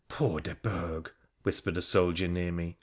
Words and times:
'Poor 0.09 0.41
De 0.41 0.55
Burgh!' 0.55 1.11
whispered 1.43 1.77
a 1.77 1.81
soldier 1.83 2.27
near 2.27 2.51
me. 2.51 2.75